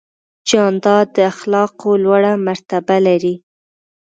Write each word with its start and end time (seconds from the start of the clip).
جانداد 0.49 1.07
د 1.15 1.17
اخلاقو 1.31 1.89
لوړه 2.03 2.31
مرتبه 2.47 2.95
لري. 3.07 3.35